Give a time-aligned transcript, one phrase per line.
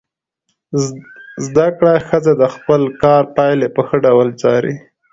[1.45, 4.75] زده کړه ښځه د خپل کار پایلې په ښه ډول څاري.